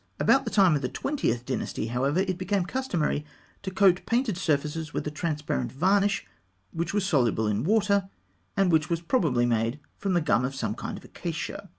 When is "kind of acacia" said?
10.73-11.69